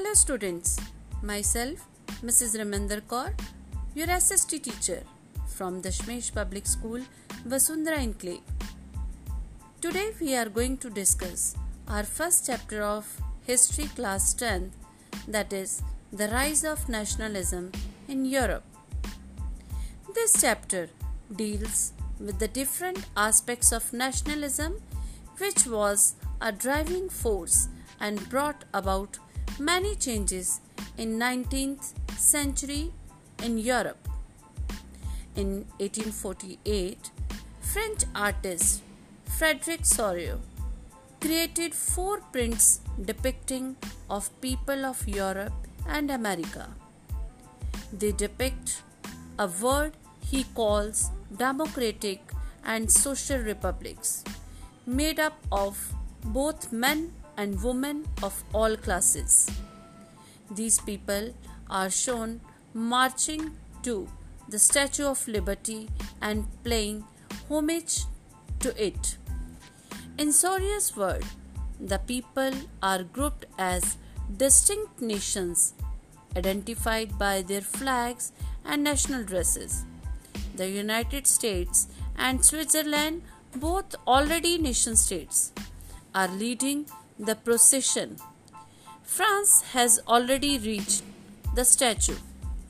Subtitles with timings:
[0.00, 0.78] Hello students,
[1.22, 1.80] myself
[2.26, 2.52] Mrs.
[2.58, 3.34] Raminder Kaur,
[3.94, 5.02] your SST teacher
[5.46, 7.00] from the Shmesh Public School,
[7.46, 8.40] Vasundhara Enclave.
[9.82, 11.54] Today we are going to discuss
[11.86, 13.06] our first chapter of
[13.46, 14.72] History Class 10
[15.28, 17.70] that is The Rise of Nationalism
[18.08, 18.64] in Europe.
[20.14, 20.88] This chapter
[21.36, 24.80] deals with the different aspects of nationalism
[25.36, 27.68] which was a driving force
[28.00, 29.18] and brought about
[29.58, 30.60] many changes
[30.96, 32.92] in 19th century
[33.42, 34.08] in Europe.
[35.36, 37.10] In 1848,
[37.60, 38.82] French artist
[39.38, 40.38] Frederic Sorrieu
[41.20, 43.76] created four prints depicting
[44.08, 45.52] of people of Europe
[45.86, 46.68] and America.
[47.92, 48.82] They depict
[49.38, 49.92] a world
[50.30, 52.20] he calls democratic
[52.64, 54.24] and social republics
[54.86, 55.78] made up of
[56.24, 59.34] both men and women of all classes.
[60.50, 61.32] These people
[61.70, 62.40] are shown
[62.74, 63.52] marching
[63.84, 64.08] to
[64.48, 65.88] the Statue of Liberty
[66.20, 67.04] and paying
[67.48, 68.00] homage
[68.58, 69.16] to it.
[70.18, 71.24] In Sorrieu's word,
[71.92, 72.52] the people
[72.82, 73.96] are grouped as
[74.36, 75.72] distinct nations
[76.36, 78.32] identified by their flags
[78.64, 79.84] and national dresses.
[80.56, 83.22] The United States and Switzerland,
[83.56, 85.52] both already nation states,
[86.14, 86.86] are leading
[87.20, 88.16] the procession.
[89.02, 91.02] France has already reached
[91.54, 92.16] the statue,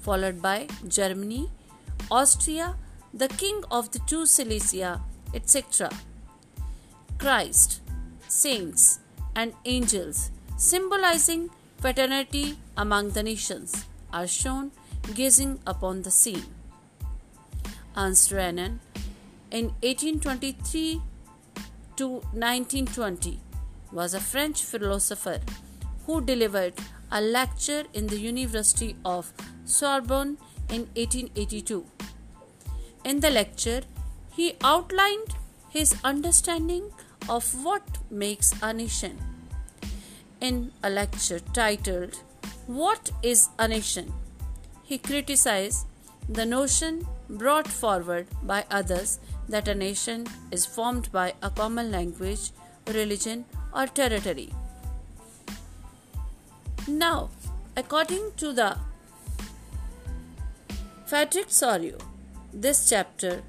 [0.00, 1.50] followed by Germany,
[2.10, 2.74] Austria,
[3.14, 5.00] the King of the two Silesia,
[5.34, 5.90] etc.
[7.18, 7.80] Christ,
[8.26, 8.98] saints,
[9.36, 14.72] and angels, symbolizing fraternity among the nations, are shown
[15.14, 16.44] gazing upon the scene.
[17.96, 18.80] Ernst Renan,
[19.50, 21.00] in 1823
[21.96, 23.40] to 1920,
[23.92, 25.40] was a French philosopher
[26.06, 26.74] who delivered
[27.10, 29.32] a lecture in the University of
[29.64, 30.38] Sorbonne
[30.68, 31.84] in 1882.
[33.04, 33.82] In the lecture,
[34.32, 35.34] he outlined
[35.68, 36.90] his understanding
[37.28, 39.18] of what makes a nation.
[40.40, 42.16] In a lecture titled,
[42.66, 44.12] What is a Nation?
[44.82, 45.86] he criticized
[46.28, 52.50] the notion brought forward by others that a nation is formed by a common language,
[52.86, 54.52] religion, or territory.
[56.88, 57.30] Now,
[57.76, 58.76] according to the
[61.06, 62.00] Frederick Sorrieu,
[62.52, 63.42] this chapter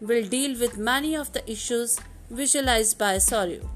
[0.00, 1.98] will deal with many of the issues
[2.30, 3.68] visualized by Sorrieu.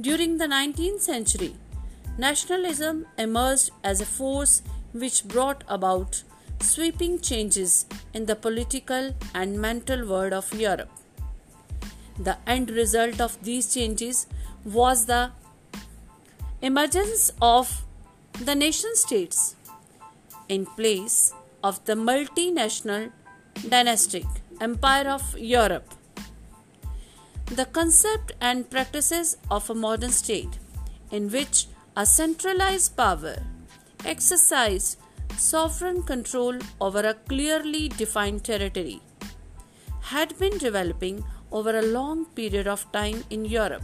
[0.00, 1.54] During the 19th century,
[2.18, 6.22] nationalism emerged as a force which brought about
[6.60, 10.90] sweeping changes in the political and mental world of Europe.
[12.18, 14.26] The end result of these changes
[14.64, 15.30] was the
[16.62, 17.84] emergence of
[18.44, 19.56] the nation states
[20.48, 21.32] in place
[21.62, 23.10] of the multinational
[23.68, 24.24] dynastic
[24.60, 25.94] empire of Europe.
[27.46, 30.58] The concept and practices of a modern state
[31.10, 31.66] in which
[31.96, 33.36] a centralized power
[34.04, 34.98] exercised
[35.36, 39.00] sovereign control over a clearly defined territory
[40.00, 43.82] had been developing over a long period of time in Europe.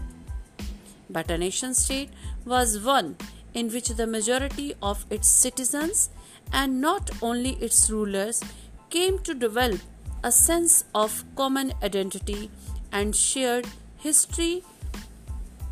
[1.09, 2.11] But a nation state
[2.45, 3.17] was one
[3.55, 6.11] in which the majority of its citizens
[6.53, 8.43] and not only its rulers
[8.91, 9.81] came to develop
[10.25, 12.50] a sense of common identity
[12.93, 13.67] and shared
[13.99, 14.62] history.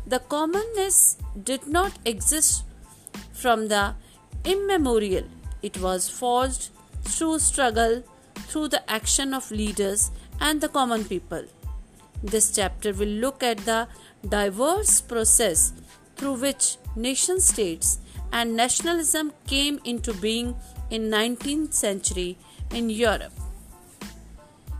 [0.05, 2.63] The commonness did not exist
[3.33, 3.95] from the
[4.43, 5.25] immemorial
[5.61, 6.69] it was forged
[7.03, 8.03] through struggle,
[8.35, 11.43] through the action of leaders and the common people.
[12.23, 13.87] This chapter will look at the
[14.27, 15.73] diverse process
[16.15, 17.99] through which nation states
[18.31, 20.55] and nationalism came into being
[20.89, 22.37] in 19th century
[22.71, 23.33] in Europe.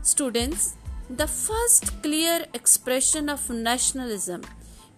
[0.03, 0.75] Students,
[1.09, 4.43] the first clear expression of nationalism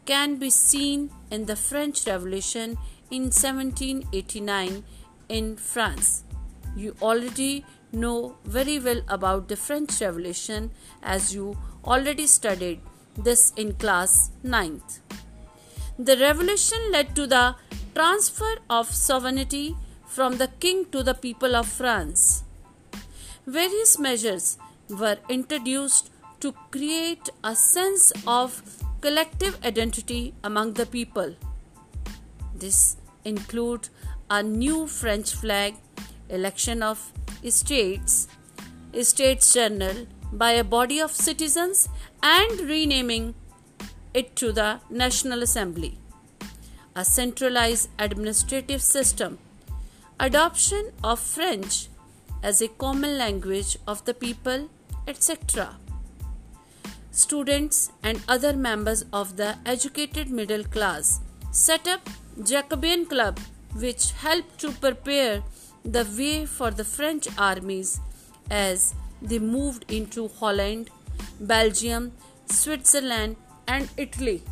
[0.05, 2.77] can be seen in the French Revolution
[3.09, 4.83] in 1789
[5.29, 6.23] in France.
[6.75, 12.81] You already know very well about the French Revolution as you already studied
[13.15, 14.99] this in class 9th.
[15.97, 17.55] The revolution led to the
[17.93, 19.75] transfer of sovereignty
[20.07, 22.43] from the king to the people of France.
[23.45, 24.57] Various measures
[24.89, 26.09] were introduced
[26.39, 28.61] to create a sense of
[29.01, 31.35] collective identity among the people.
[32.55, 33.89] This include
[34.29, 35.75] a new French flag,
[36.29, 37.11] election of
[37.51, 38.27] states,
[38.93, 41.89] Estates General by a body of citizens,
[42.21, 43.35] and renaming
[44.13, 45.97] it to the National Assembly.
[46.95, 49.39] A centralized administrative system
[50.19, 51.87] adoption of French
[52.41, 54.69] as a common language of the people,
[55.07, 55.77] etc.
[57.11, 61.19] Students and other members of the educated middle class
[61.51, 62.09] set up
[62.43, 63.39] Jacobin Club
[63.75, 65.43] which helped to prepare
[65.83, 67.99] the way for the French armies
[68.49, 70.89] as they moved into Holland,
[71.39, 72.13] Belgium,
[72.45, 73.35] Switzerland,
[73.67, 74.43] and Italy.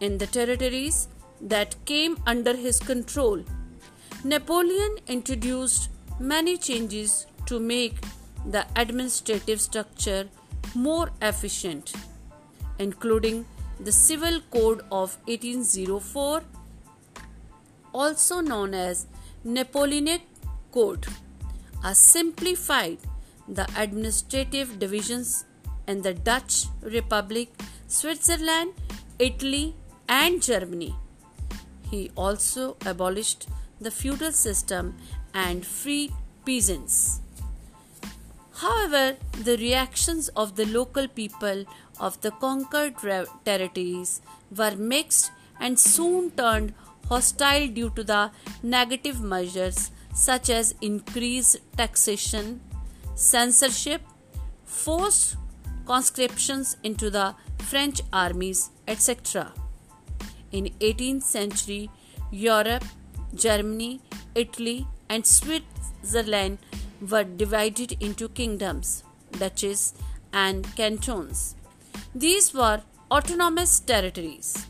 [0.00, 1.08] In the territories
[1.40, 3.44] that came under his control,
[4.24, 7.96] Napoleon introduced many changes to make
[8.46, 10.28] the administrative structure
[10.74, 11.92] more efficient,
[12.78, 13.44] including
[13.78, 16.42] the Civil Code of 1804,
[17.92, 19.06] also known as
[19.44, 20.22] Napoleonic
[20.70, 21.04] Code,
[21.84, 22.98] a simplified
[23.48, 25.44] the administrative divisions
[25.88, 27.50] in the Dutch Republic,
[27.88, 28.72] Switzerland,
[29.18, 29.74] Italy,
[30.08, 30.94] and Germany.
[31.90, 33.48] He also abolished
[33.80, 34.96] the feudal system
[35.34, 36.12] and freed
[36.46, 37.20] peasants.
[38.54, 41.64] However, the reactions of the local people
[41.98, 42.94] of the conquered
[43.44, 44.20] territories
[44.56, 46.74] were mixed and soon turned
[47.08, 48.30] hostile due to the
[48.62, 52.60] negative measures such as increased taxation,
[53.14, 54.02] censorship,
[54.64, 55.36] forced
[55.86, 59.52] conscriptions into the French armies, etc.
[60.50, 61.90] In 18th century
[62.30, 62.84] Europe,
[63.34, 64.00] Germany,
[64.34, 66.58] Italy, and Switzerland
[67.10, 69.02] were divided into kingdoms,
[69.32, 69.94] duchies,
[70.32, 71.56] and cantons.
[72.14, 74.66] These were autonomous territories.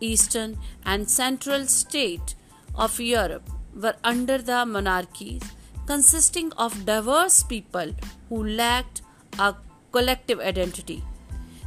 [0.00, 2.34] Eastern and central states
[2.74, 5.42] of Europe were under the monarchies
[5.86, 7.94] consisting of diverse people
[8.28, 9.02] who lacked
[9.38, 9.54] a
[9.92, 11.02] collective identity.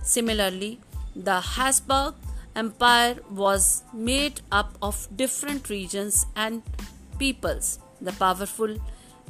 [0.04, 0.80] Similarly,
[1.16, 2.16] the Habsburg
[2.56, 6.62] Empire was made up of different regions and
[7.18, 7.80] peoples.
[8.02, 8.78] The powerful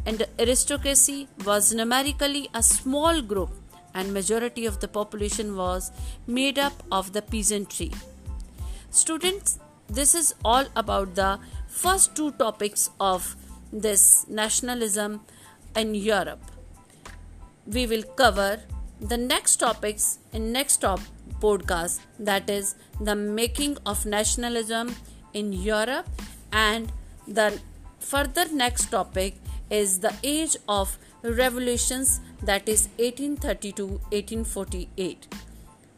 [0.05, 3.51] and aristocracy was numerically a small group
[3.93, 5.91] and majority of the population was
[6.25, 7.91] made up of the peasantry.
[8.91, 13.35] Students, this is all about the first two topics of
[13.71, 15.21] this nationalism
[15.75, 16.41] in Europe.
[17.67, 18.61] We will cover
[18.99, 20.99] the next topics in next top
[21.39, 24.95] podcast that is the making of nationalism
[25.33, 26.07] in Europe
[26.51, 26.91] and
[27.27, 27.59] the
[27.99, 29.35] further next topic
[29.69, 35.27] is the age of revolutions that is 1832 1848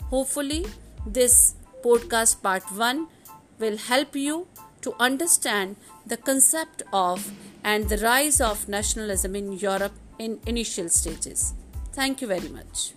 [0.10, 0.66] hopefully
[1.06, 3.08] this podcast part 1
[3.60, 4.48] will help you
[4.82, 5.76] to understand
[6.06, 7.32] the concept of
[7.64, 11.54] and the rise of nationalism in Europe in initial stages.
[11.94, 12.94] Thank you very much.